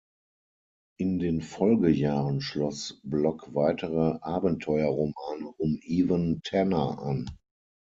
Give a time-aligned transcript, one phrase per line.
[0.97, 7.29] In den Folgejahren schloss Block weitere Abenteuerromane um Evan Tanner an.